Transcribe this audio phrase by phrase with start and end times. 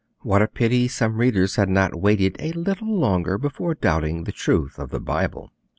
[0.21, 4.79] What a pity some readers had not waited a little longer before doubting the truth
[4.79, 5.51] of the Bible!